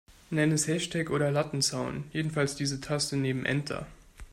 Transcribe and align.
Nenn 0.31 0.51
es 0.51 0.67
Hashtag 0.67 1.11
oder 1.11 1.29
Lattenzaun, 1.29 2.05
jedenfalls 2.11 2.55
diese 2.55 2.81
Taste 2.81 3.17
neben 3.17 3.45
Enter. 3.45 3.85